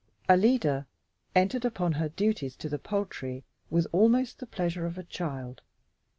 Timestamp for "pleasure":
4.47-4.87